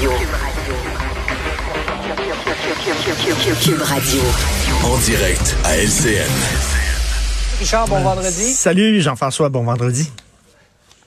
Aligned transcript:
Radio. 0.00 0.12
Cube 3.60 3.82
Radio. 3.82 4.22
En 4.82 4.96
direct 5.04 5.56
à 5.64 5.76
LCN. 5.76 6.26
Richard, 7.58 7.86
bon 7.86 8.00
vendredi. 8.00 8.54
Salut 8.54 9.02
Jean-François, 9.02 9.50
bon 9.50 9.62
vendredi. 9.62 10.10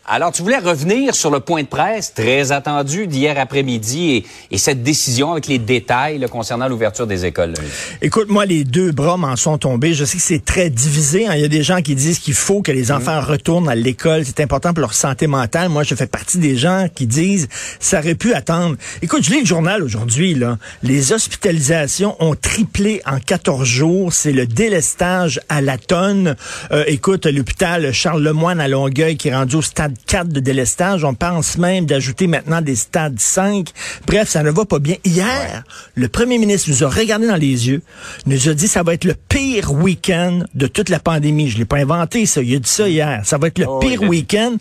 Alors, 0.05 0.33
tu 0.33 0.41
voulais 0.41 0.57
revenir 0.57 1.15
sur 1.15 1.31
le 1.31 1.39
point 1.39 1.61
de 1.63 1.67
presse 1.67 2.13
très 2.13 2.51
attendu 2.51 3.07
d'hier 3.07 3.39
après-midi 3.39 4.11
et, 4.11 4.25
et, 4.51 4.57
cette 4.57 4.83
décision 4.83 5.31
avec 5.31 5.47
les 5.47 5.59
détails 5.59 6.18
là, 6.18 6.27
concernant 6.27 6.68
l'ouverture 6.68 7.07
des 7.07 7.23
écoles. 7.23 7.54
Écoute, 8.01 8.27
moi, 8.27 8.45
les 8.45 8.65
deux 8.65 8.91
bras 8.91 9.15
m'en 9.15 9.37
sont 9.37 9.57
tombés. 9.57 9.93
Je 9.93 10.04
sais 10.04 10.18
que 10.18 10.23
c'est 10.23 10.43
très 10.43 10.69
divisé. 10.69 11.25
Hein. 11.25 11.36
Il 11.36 11.41
y 11.41 11.45
a 11.45 11.47
des 11.47 11.63
gens 11.63 11.81
qui 11.81 11.95
disent 11.95 12.19
qu'il 12.19 12.33
faut 12.33 12.61
que 12.61 12.73
les 12.73 12.87
mhm. 12.87 12.97
enfants 12.97 13.21
retournent 13.21 13.69
à 13.69 13.75
l'école. 13.75 14.25
C'est 14.25 14.41
important 14.41 14.73
pour 14.73 14.81
leur 14.81 14.93
santé 14.93 15.25
mentale. 15.25 15.69
Moi, 15.69 15.83
je 15.83 15.95
fais 15.95 16.05
partie 16.07 16.38
des 16.38 16.57
gens 16.57 16.88
qui 16.93 17.07
disent 17.07 17.47
ça 17.79 17.99
aurait 17.99 18.15
pu 18.15 18.33
attendre. 18.33 18.75
Écoute, 19.01 19.23
je 19.23 19.31
lis 19.31 19.39
le 19.39 19.45
journal 19.45 19.81
aujourd'hui. 19.81 20.33
Là. 20.33 20.57
Les 20.81 21.14
hospitalisations 21.14 22.17
ont 22.20 22.36
triplé 22.36 23.01
en 23.06 23.20
14 23.20 23.65
jours. 23.65 24.11
C'est 24.11 24.33
le 24.33 24.47
délestage 24.47 25.39
à 25.47 25.61
la 25.61 25.78
tonne. 25.78 26.36
Euh, 26.73 26.83
écoute, 26.87 27.25
l'hôpital 27.25 27.93
Charles 27.93 28.21
Lemoine 28.21 28.59
à 28.59 28.67
Longueuil 28.67 29.15
qui 29.15 29.29
est 29.29 29.36
rendu 29.36 29.56
au 29.56 29.61
stade 29.61 29.93
4 30.06 30.29
de 30.29 30.39
délestage. 30.39 31.04
On 31.04 31.14
pense 31.14 31.57
même 31.57 31.86
d'ajouter 31.86 32.28
maintenant 32.28 32.61
des 32.61 32.75
stades 32.75 33.20
5. 33.20 33.70
Bref, 34.06 34.30
ça 34.30 34.44
ne 34.44 34.52
va 34.52 34.66
pas 34.66 34.80
bien. 34.80 34.95
Hier, 35.06 35.64
le 35.95 36.08
premier 36.08 36.38
ministre 36.38 36.70
nous 36.70 36.84
a 36.84 36.89
regardé 36.89 37.28
dans 37.28 37.36
les 37.36 37.67
yeux, 37.67 37.81
nous 38.25 38.50
a 38.50 38.53
dit 38.53 38.67
ça 38.67 38.84
va 38.84 38.94
être 38.94 39.06
le 39.06 39.16
pire 39.16 39.72
week-end 39.72 40.44
de 40.53 40.67
toute 40.67 40.89
la 40.89 41.00
pandémie. 41.00 41.50
Je 41.50 41.58
l'ai 41.58 41.66
pas 41.66 41.78
inventé, 41.78 42.25
ça. 42.25 42.42
Il 42.42 42.56
a 42.56 42.59
dit 42.59 42.70
ça 42.70 42.88
hier. 42.88 43.22
Ça 43.23 43.38
va 43.38 43.48
être 43.48 43.59
le 43.59 43.66
oh, 43.67 43.80
pire 43.80 44.03
week-end. 44.03 44.58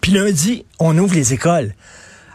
Puis 0.00 0.12
lundi, 0.12 0.64
on 0.78 0.96
ouvre 0.98 1.14
les 1.14 1.32
écoles. 1.32 1.72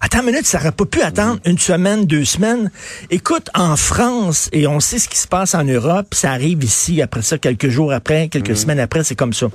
Attends 0.04 0.22
une 0.22 0.26
minute, 0.28 0.48
ça 0.48 0.58
n'aurait 0.58 0.72
pas 0.72 0.86
pu 0.86 1.02
attendre 1.02 1.40
une 1.46 1.60
semaine, 1.60 2.06
deux 2.06 2.26
semaines. 2.26 2.72
Écoute, 3.12 3.50
en 3.54 3.76
France, 3.76 4.50
et 4.52 4.66
on 4.66 4.80
sait 4.80 4.98
ce 4.98 5.08
qui 5.08 5.18
se 5.18 5.28
passe 5.28 5.54
en 5.54 5.64
Europe, 5.64 6.16
ça 6.16 6.32
arrive 6.32 6.64
ici, 6.64 7.04
après 7.04 7.22
ça, 7.22 7.38
quelques 7.38 7.70
jours 7.70 7.94
après, 7.94 8.28
quelques 8.28 8.50
mm. 8.50 8.56
semaines 8.56 8.80
après, 8.80 9.04
c'est 9.04 9.16
comme 9.16 9.34
ça. 9.34 9.48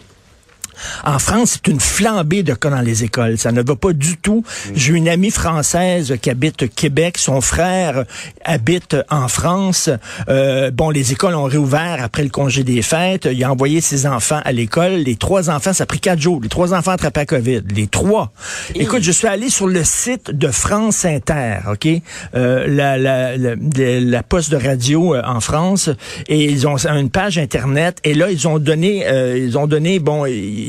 En 1.04 1.18
France, 1.18 1.52
c'est 1.54 1.70
une 1.70 1.80
flambée 1.80 2.42
de 2.42 2.54
cas 2.54 2.70
dans 2.70 2.80
les 2.80 3.04
écoles. 3.04 3.38
Ça 3.38 3.52
ne 3.52 3.62
va 3.62 3.76
pas 3.76 3.92
du 3.92 4.16
tout. 4.16 4.44
Mm. 4.46 4.70
J'ai 4.74 4.92
une 4.94 5.08
amie 5.08 5.30
française 5.30 6.16
qui 6.20 6.30
habite 6.30 6.74
Québec. 6.74 7.18
Son 7.18 7.40
frère 7.40 8.04
habite 8.44 8.96
en 9.10 9.28
France. 9.28 9.90
Euh, 10.28 10.70
bon, 10.70 10.90
les 10.90 11.12
écoles 11.12 11.34
ont 11.34 11.44
réouvert 11.44 11.98
après 12.02 12.22
le 12.22 12.30
congé 12.30 12.64
des 12.64 12.82
fêtes. 12.82 13.28
Il 13.30 13.42
a 13.44 13.50
envoyé 13.50 13.80
ses 13.80 14.06
enfants 14.06 14.40
à 14.44 14.52
l'école. 14.52 14.92
Les 14.92 15.16
trois 15.16 15.50
enfants, 15.50 15.72
ça 15.72 15.84
a 15.84 15.86
pris 15.86 16.00
quatre 16.00 16.20
jours. 16.20 16.40
Les 16.42 16.48
trois 16.48 16.74
enfants 16.74 16.92
attrapés 16.92 17.20
à 17.20 17.26
COVID. 17.26 17.62
Les 17.74 17.86
trois. 17.86 18.32
Écoute, 18.74 19.02
je 19.02 19.12
suis 19.12 19.26
allé 19.26 19.50
sur 19.50 19.66
le 19.66 19.84
site 19.84 20.30
de 20.30 20.48
France 20.48 21.04
Inter, 21.04 21.58
OK? 21.70 21.88
Euh, 22.34 22.66
la, 22.68 22.98
la, 22.98 23.36
la, 23.36 23.54
la, 24.00 24.22
poste 24.22 24.50
de 24.50 24.56
radio 24.56 25.14
euh, 25.14 25.22
en 25.24 25.40
France. 25.40 25.90
Et 26.28 26.44
ils 26.44 26.66
ont 26.66 26.76
une 26.76 27.10
page 27.10 27.38
Internet. 27.38 27.98
Et 28.04 28.14
là, 28.14 28.30
ils 28.30 28.46
ont 28.48 28.58
donné, 28.58 29.06
euh, 29.06 29.38
ils 29.38 29.58
ont 29.58 29.66
donné, 29.66 29.98
bon, 29.98 30.24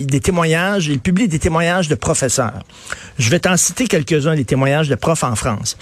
des 0.06 0.20
témoignages, 0.20 0.88
il 0.88 1.00
publie 1.00 1.28
des 1.28 1.40
témoignages 1.40 1.88
de 1.88 1.96
professeurs. 1.96 2.64
Je 3.18 3.30
vais 3.30 3.40
t'en 3.40 3.58
citer 3.58 3.88
quelques-uns 3.88 4.36
des 4.36 4.46
témoignages 4.46 4.90
de 4.90 4.96
profs 4.96 5.24
en 5.24 5.36
France. 5.36 5.78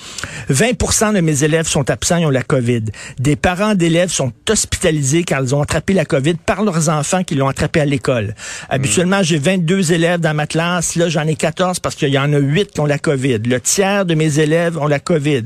20% 0.49 1.13
de 1.13 1.21
mes 1.21 1.43
élèves 1.43 1.67
sont 1.67 1.89
absents, 1.89 2.17
ils 2.17 2.25
ont 2.25 2.29
la 2.29 2.43
COVID. 2.43 2.83
Des 3.19 3.35
parents 3.35 3.75
d'élèves 3.75 4.09
sont 4.09 4.31
hospitalisés 4.49 5.23
car 5.23 5.41
ils 5.41 5.53
ont 5.53 5.61
attrapé 5.61 5.93
la 5.93 6.05
COVID 6.05 6.35
par 6.45 6.63
leurs 6.63 6.89
enfants 6.89 7.23
qui 7.23 7.35
l'ont 7.35 7.47
attrapé 7.47 7.81
à 7.81 7.85
l'école. 7.85 8.35
Habituellement, 8.69 9.21
j'ai 9.23 9.37
22 9.37 9.91
élèves 9.91 10.19
dans 10.19 10.33
ma 10.33 10.47
classe. 10.47 10.95
Là, 10.95 11.09
j'en 11.09 11.27
ai 11.27 11.35
14 11.35 11.79
parce 11.79 11.95
qu'il 11.95 12.09
y 12.09 12.19
en 12.19 12.31
a 12.33 12.37
8 12.37 12.71
qui 12.71 12.79
ont 12.79 12.85
la 12.85 12.99
COVID. 12.99 13.39
Le 13.45 13.59
tiers 13.59 14.05
de 14.05 14.15
mes 14.15 14.39
élèves 14.39 14.77
ont 14.77 14.87
la 14.87 14.99
COVID. 14.99 15.45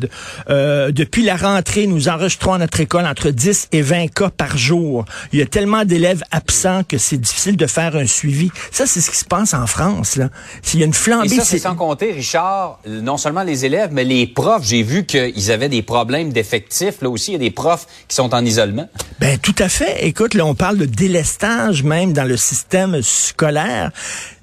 Euh, 0.49 0.91
depuis 0.91 1.23
la 1.23 1.35
rentrée, 1.35 1.87
nous 1.87 2.09
enregistrons 2.09 2.53
à 2.53 2.57
notre 2.57 2.79
école 2.79 3.05
entre 3.05 3.29
10 3.31 3.69
et 3.71 3.81
20 3.81 4.07
cas 4.13 4.29
par 4.29 4.57
jour. 4.57 5.05
Il 5.31 5.39
y 5.39 5.41
a 5.41 5.45
tellement 5.45 5.85
d'élèves 5.85 6.23
absents 6.31 6.83
que 6.83 6.97
c'est 6.97 7.17
difficile 7.17 7.57
de 7.57 7.67
faire 7.67 7.95
un 7.95 8.07
suivi. 8.07 8.51
Ça, 8.71 8.85
c'est 8.85 9.01
ce 9.01 9.09
qui 9.09 9.17
se 9.17 9.25
passe 9.25 9.53
en 9.53 9.67
France. 9.67 10.15
Là. 10.15 10.29
S'il 10.61 10.79
y 10.79 10.83
a 10.83 10.85
une 10.85 10.93
flambée... 10.93 11.27
Et 11.27 11.37
ça, 11.37 11.45
c'est 11.45 11.59
sans 11.59 11.75
compter, 11.75 12.11
Richard, 12.11 12.79
non 12.85 13.17
seulement 13.17 13.43
les 13.43 13.65
élèves, 13.65 13.89
mais 13.91 14.03
les 14.03 14.27
profs. 14.27 14.63
J'ai 14.63 14.83
vu 14.83 15.05
qu'ils 15.05 15.51
avaient 15.51 15.69
des 15.69 15.81
problèmes 15.81 16.31
d'effectifs. 16.31 17.01
Là 17.01 17.09
aussi, 17.09 17.31
il 17.31 17.33
y 17.33 17.37
a 17.37 17.39
des 17.39 17.51
profs 17.51 17.87
qui 18.07 18.15
sont 18.15 18.33
en 18.33 18.43
isolement. 18.45 18.87
Ben 19.19 19.37
tout 19.37 19.55
à 19.59 19.69
fait. 19.69 20.05
Écoute, 20.05 20.33
là, 20.33 20.45
on 20.45 20.55
parle 20.55 20.77
de 20.77 20.85
délestage 20.85 21.83
même 21.83 22.13
dans 22.13 22.23
le 22.23 22.37
système 22.37 23.01
scolaire. 23.01 23.91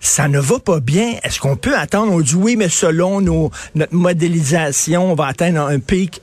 Ça 0.01 0.29
ne 0.29 0.39
va 0.39 0.59
pas 0.59 0.81
bien. 0.81 1.15
Est-ce 1.23 1.41
qu'on 1.41 1.57
peut 1.57 1.77
attendre? 1.77 2.13
On 2.13 2.21
dit 2.21 2.35
oui, 2.35 2.57
mais 2.57 2.69
selon 2.69 3.21
nos, 3.21 3.51
notre 3.75 3.95
modélisation, 3.95 5.13
on 5.13 5.15
va 5.15 5.27
atteindre 5.27 5.63
un 5.63 5.79
pic 5.79 6.21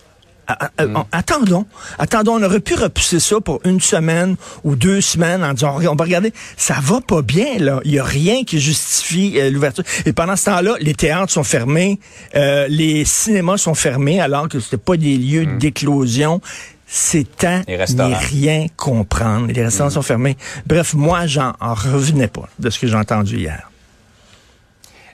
ah, 0.47 0.57
ah, 0.59 0.69
ah, 0.77 0.85
mm. 0.85 1.03
Attendons, 1.11 1.65
attendons, 1.97 2.33
on 2.33 2.43
aurait 2.43 2.59
pu 2.59 2.75
repousser 2.75 3.19
ça 3.19 3.39
pour 3.39 3.61
une 3.65 3.79
semaine 3.79 4.35
ou 4.63 4.75
deux 4.75 5.01
semaines 5.01 5.43
en 5.43 5.53
disant, 5.53 5.77
on 5.77 5.95
va 5.95 6.03
regarder, 6.03 6.33
ça 6.57 6.75
va 6.81 6.99
pas 7.01 7.21
bien, 7.21 7.57
là. 7.59 7.79
Il 7.85 7.91
y 7.91 7.99
a 7.99 8.03
rien 8.03 8.43
qui 8.43 8.59
justifie 8.59 9.39
euh, 9.39 9.49
l'ouverture. 9.49 9.83
Et 10.05 10.13
pendant 10.13 10.35
ce 10.35 10.45
temps-là, 10.45 10.75
les 10.79 10.93
théâtres 10.93 11.31
sont 11.31 11.43
fermés, 11.43 11.99
euh, 12.35 12.67
les 12.69 13.05
cinémas 13.05 13.57
sont 13.57 13.75
fermés, 13.75 14.19
alors 14.19 14.49
que 14.49 14.59
c'était 14.59 14.77
pas 14.77 14.97
des 14.97 15.17
lieux 15.17 15.45
mm. 15.45 15.57
d'éclosion. 15.59 16.41
C'est 16.85 17.43
à 17.43 17.61
n'y 17.65 18.13
rien 18.13 18.67
comprendre. 18.77 19.47
Les 19.47 19.63
restaurants 19.63 19.89
mm. 19.89 19.93
sont 19.93 20.01
fermés. 20.01 20.37
Bref, 20.67 20.93
moi, 20.93 21.25
j'en 21.25 21.53
revenais 21.59 22.27
pas 22.27 22.47
de 22.59 22.69
ce 22.69 22.79
que 22.79 22.87
j'ai 22.87 22.95
entendu 22.95 23.37
hier. 23.37 23.69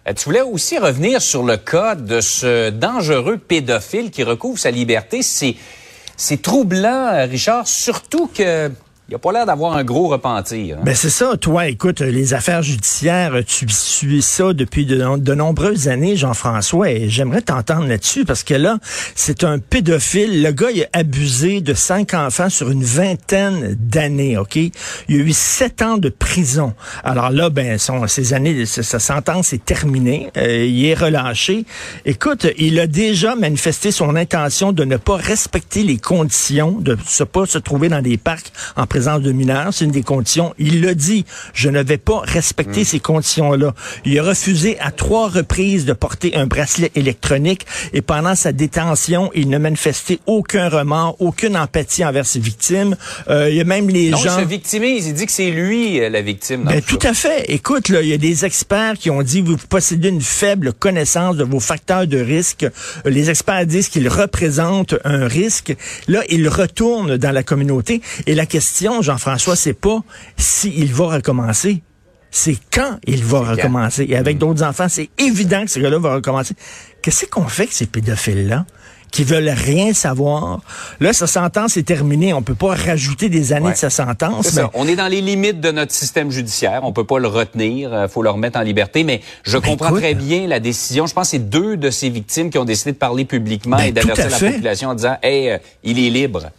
Euh, 0.09 0.13
tu 0.13 0.25
voulais 0.25 0.41
aussi 0.41 0.77
revenir 0.77 1.21
sur 1.21 1.43
le 1.43 1.57
cas 1.57 1.95
de 1.95 2.21
ce 2.21 2.69
dangereux 2.69 3.37
pédophile 3.37 4.11
qui 4.11 4.23
recouvre 4.23 4.57
sa 4.57 4.71
liberté. 4.71 5.21
C'est 5.21 6.41
troublant, 6.41 7.27
Richard, 7.27 7.67
surtout 7.67 8.27
que 8.27 8.71
il 9.09 9.15
a 9.15 9.19
pas 9.19 9.31
l'air 9.31 9.45
d'avoir 9.47 9.75
un 9.75 9.83
gros 9.83 10.07
repentir. 10.07 10.77
Hein. 10.77 10.81
Ben 10.85 10.93
c'est 10.93 11.09
ça, 11.09 11.35
toi, 11.35 11.67
écoute, 11.67 12.01
les 12.01 12.35
affaires 12.35 12.61
judiciaires, 12.61 13.33
tu 13.45 13.65
suis 13.69 14.21
ça 14.21 14.53
depuis 14.53 14.85
de, 14.85 15.33
nombreuses 15.33 15.87
années, 15.87 16.15
Jean-François, 16.15 16.91
et 16.91 17.09
j'aimerais 17.09 17.41
t'entendre 17.41 17.87
là-dessus 17.87 18.23
parce 18.23 18.43
que 18.43 18.53
là, 18.53 18.77
c'est 19.15 19.43
un 19.43 19.57
pédophile. 19.57 20.43
Le 20.43 20.51
gars, 20.51 20.69
il 20.71 20.83
a 20.83 20.87
abusé 20.93 21.61
de 21.61 21.73
cinq 21.73 22.13
enfants 22.13 22.49
sur 22.49 22.69
une 22.69 22.83
vingtaine 22.83 23.75
d'années, 23.79 24.37
OK? 24.37 24.57
Il 24.57 24.71
a 25.09 25.15
eu 25.15 25.33
sept 25.33 25.81
ans 25.81 25.97
de 25.97 26.09
prison. 26.09 26.73
Alors 27.03 27.31
là, 27.31 27.49
ben, 27.49 27.79
son, 27.79 28.05
ses 28.05 28.33
années, 28.33 28.67
sa 28.67 28.99
sentence 28.99 29.53
est 29.53 29.65
terminée. 29.65 30.29
Euh, 30.37 30.65
il 30.65 30.85
est 30.85 30.93
relâché. 30.93 31.65
Écoute, 32.05 32.45
il 32.59 32.79
a 32.79 32.85
déjà 32.85 33.35
manifesté 33.35 33.91
son 33.91 34.15
intention 34.15 34.71
de 34.71 34.83
ne 34.83 34.97
pas 34.97 35.15
respecter 35.15 35.81
les 35.81 35.97
conditions, 35.97 36.73
de 36.79 36.91
ne 36.91 37.25
pas 37.25 37.47
se 37.47 37.57
trouver 37.57 37.89
dans 37.89 38.03
des 38.03 38.17
parcs 38.17 38.51
en 38.75 38.85
présence 38.99 39.21
de 39.21 39.31
mineurs, 39.31 39.73
c'est 39.73 39.85
une 39.85 39.91
des 39.91 40.03
conditions. 40.03 40.53
Il 40.59 40.81
l'a 40.81 40.93
dit, 40.93 41.23
je 41.53 41.69
ne 41.69 41.81
vais 41.81 41.97
pas 41.97 42.19
respecter 42.19 42.81
hmm. 42.81 42.85
ces 42.85 42.99
conditions-là. 42.99 43.73
Il 44.03 44.19
a 44.19 44.23
refusé 44.23 44.77
à 44.81 44.91
trois 44.91 45.29
reprises 45.29 45.85
de 45.85 45.93
porter 45.93 46.35
un 46.35 46.47
bracelet 46.47 46.91
électronique 46.95 47.65
et 47.93 48.01
pendant 48.01 48.35
sa 48.35 48.51
détention, 48.51 49.31
il 49.35 49.47
ne 49.47 49.57
manifestait 49.57 50.19
aucun 50.25 50.67
remords, 50.67 51.15
aucune 51.19 51.55
empathie 51.55 52.03
envers 52.03 52.25
ses 52.25 52.39
victimes. 52.39 52.97
Euh, 53.29 53.49
il 53.49 53.55
y 53.55 53.61
a 53.61 53.63
même 53.63 53.87
les 53.87 54.09
gens... 54.09 54.37
Il 54.37 54.43
se 54.43 54.47
victimise, 54.49 55.07
il 55.07 55.13
dit 55.13 55.25
que 55.25 55.31
c'est 55.31 55.51
lui 55.51 56.01
euh, 56.01 56.09
la 56.09 56.21
victime. 56.21 56.65
Ben, 56.65 56.81
tout 56.81 56.99
à 57.03 57.13
fait. 57.13 57.45
Écoute, 57.47 57.87
là, 57.87 58.01
il 58.01 58.09
y 58.09 58.13
a 58.13 58.17
des 58.17 58.43
experts 58.43 58.95
qui 58.95 59.09
ont 59.09 59.23
dit, 59.23 59.39
vous 59.39 59.55
possédez 59.55 60.09
une 60.09 60.19
faible 60.19 60.73
connaissance 60.73 61.37
de 61.37 61.45
vos 61.45 61.61
facteurs 61.61 62.05
de 62.05 62.19
risque. 62.19 62.65
Les 63.05 63.29
experts 63.29 63.65
disent 63.65 63.87
qu'ils 63.87 64.09
représentent 64.09 64.95
un 65.05 65.25
risque. 65.25 65.73
Là, 66.09 66.21
il 66.27 66.49
retourne 66.49 67.15
dans 67.15 67.31
la 67.31 67.43
communauté 67.43 68.01
et 68.27 68.35
la 68.35 68.45
question 68.45 68.88
Jean-François, 69.01 69.55
c'est 69.55 69.73
pas 69.73 69.99
s'il 70.37 70.93
va 70.93 71.15
recommencer. 71.15 71.83
C'est 72.31 72.57
quand 72.71 72.99
il 73.07 73.23
va 73.23 73.39
recommencer. 73.39 74.05
Et 74.07 74.15
avec 74.15 74.35
mm. 74.35 74.39
d'autres 74.39 74.63
enfants, 74.63 74.87
c'est 74.87 75.09
évident 75.17 75.65
que 75.65 75.71
ce 75.71 75.79
gars-là 75.79 75.97
va 75.97 76.15
recommencer. 76.15 76.55
Qu'est-ce 77.01 77.25
qu'on 77.25 77.47
fait 77.47 77.63
avec 77.63 77.73
ces 77.73 77.87
pédophiles-là? 77.87 78.65
Qui 79.11 79.23
veulent 79.23 79.49
rien 79.49 79.93
savoir. 79.93 80.59
Là, 80.99 81.13
sa 81.13 81.27
sentence 81.27 81.77
est 81.77 81.83
terminée. 81.83 82.33
On 82.33 82.41
peut 82.41 82.55
pas 82.55 82.75
rajouter 82.75 83.29
des 83.29 83.53
années 83.53 83.71
de 83.71 83.77
sa 83.77 83.89
sentence. 83.89 84.53
Mais... 84.55 84.63
On 84.73 84.87
est 84.87 84.95
dans 84.95 85.07
les 85.07 85.21
limites 85.21 85.59
de 85.59 85.71
notre 85.71 85.91
système 85.91 86.31
judiciaire. 86.31 86.81
On 86.83 86.93
peut 86.93 87.03
pas 87.03 87.19
le 87.19 87.27
retenir. 87.27 87.89
Il 87.89 87.95
euh, 87.95 88.07
faut 88.07 88.21
le 88.21 88.29
remettre 88.29 88.59
en 88.59 88.61
liberté. 88.61 89.03
Mais 89.03 89.21
je 89.43 89.57
ben, 89.57 89.69
comprends 89.69 89.93
très 89.93 90.13
bien 90.13 90.47
la 90.47 90.59
décision. 90.59 91.07
Je 91.07 91.13
pense 91.13 91.27
que 91.27 91.31
c'est 91.31 91.49
deux 91.49 91.77
de 91.77 91.89
ces 91.89 92.09
victimes 92.09 92.49
qui 92.49 92.57
ont 92.57 92.65
décidé 92.65 92.91
de 92.91 92.97
parler 92.97 93.25
publiquement 93.25 93.77
ben, 93.77 93.83
et 93.83 93.91
d'avertir 93.91 94.29
la 94.29 94.37
population 94.37 94.89
en 94.89 94.95
disant, 94.95 95.17
hey, 95.23 95.49
euh, 95.49 95.57
il 95.83 95.99
est 95.99 96.09
libre. 96.09 96.49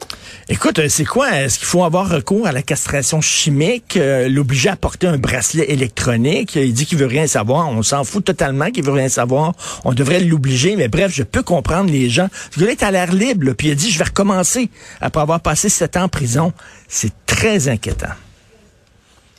Écoute, 0.49 0.79
euh, 0.79 0.88
c'est 0.88 1.05
quoi? 1.05 1.31
Est-ce 1.31 1.58
qu'il 1.58 1.67
faut 1.67 1.85
avoir 1.85 2.08
recours 2.08 2.47
à 2.47 2.52
la 2.52 2.62
castration 2.62 3.20
chimique, 3.20 3.99
l'obliger 4.29 4.70
à 4.70 4.76
porter 4.76 5.06
un 5.06 5.19
bracelet 5.19 5.70
électronique? 5.70 6.56
Il 6.56 6.73
dit 6.73 6.87
qu'il 6.87 6.99
veut 6.99 7.06
rien 7.06 7.26
savoir. 7.26 7.69
On 7.69 7.82
s'en 7.82 8.05
fout 8.05 8.25
totalement 8.25 8.70
qu'il 8.70 8.85
veut 8.85 8.93
rien 8.93 9.08
savoir. 9.08 9.52
On 9.85 9.93
devrait 9.93 10.20
l'obliger. 10.20 10.76
Mais 10.76 10.88
bref, 10.88 11.12
je 11.14 11.23
peux 11.23 11.43
comprendre 11.43 11.91
les 11.91 12.08
gens 12.08 12.29
ce 12.50 12.60
gars-là 12.60 12.72
est 12.72 12.82
à 12.82 12.90
l'air 12.90 13.12
libre, 13.12 13.52
puis 13.52 13.69
il 13.69 13.72
a 13.72 13.75
dit, 13.75 13.90
je 13.90 13.98
vais 13.98 14.04
recommencer 14.04 14.70
après 15.00 15.20
avoir 15.20 15.40
passé 15.40 15.69
sept 15.69 15.96
ans 15.96 16.04
en 16.04 16.08
prison. 16.08 16.52
C'est 16.88 17.12
très 17.26 17.69
inquiétant. 17.69 18.14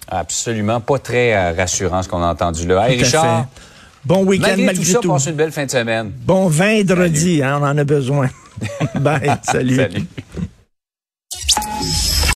Absolument 0.07 0.81
pas 0.81 0.99
très 0.99 1.33
euh, 1.33 1.53
rassurant 1.53 2.03
ce 2.03 2.09
qu'on 2.09 2.21
a 2.21 2.27
entendu 2.27 2.67
là. 2.67 2.89
Hey, 2.89 3.01
Richard, 3.01 3.47
Bon 4.03 4.25
week-end 4.25 4.47
Malgré, 4.47 4.65
malgré, 4.65 4.83
tout 4.83 4.91
ça, 4.91 4.99
tout. 4.99 5.09
passe 5.09 5.27
une 5.27 5.35
belle 5.35 5.51
fin 5.51 5.65
de 5.65 5.71
semaine. 5.71 6.11
Bon 6.25 6.47
vendredi, 6.47 7.43
hein, 7.43 7.59
on 7.61 7.65
en 7.65 7.77
a 7.77 7.83
besoin. 7.83 8.29
Bye, 8.95 9.37
salut. 9.43 9.75
Salut. 9.77 10.05